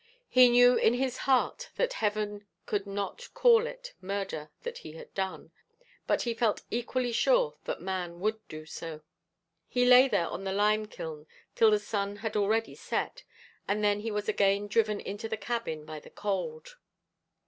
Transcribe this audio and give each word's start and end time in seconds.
He 0.29 0.49
knew 0.49 0.77
in 0.77 0.95
his 0.95 1.15
heart 1.29 1.69
that 1.75 1.93
heaven 2.01 2.47
could 2.65 2.87
not 2.87 3.29
call 3.35 3.67
it 3.67 3.93
murder 4.01 4.49
that 4.63 4.79
he 4.79 4.93
had 4.93 5.13
done; 5.13 5.51
but 6.07 6.23
he 6.23 6.33
felt 6.33 6.63
equally 6.71 7.11
sure 7.11 7.53
that 7.65 7.83
man 7.83 8.19
would 8.19 8.39
do 8.47 8.65
so. 8.65 9.01
He 9.67 9.85
lay 9.85 10.07
there 10.07 10.27
on 10.27 10.43
the 10.43 10.53
lime 10.53 10.87
kiln 10.87 11.27
till 11.53 11.69
the 11.69 11.77
sun 11.77 12.15
had 12.15 12.35
already 12.35 12.73
set, 12.73 13.21
and 13.67 13.83
then 13.83 13.99
he 13.99 14.09
was 14.09 14.27
again 14.27 14.67
driven 14.67 14.99
into 14.99 15.29
the 15.29 15.37
cabin 15.37 15.85
by 15.85 15.99
the 15.99 16.09
cold. 16.09 16.77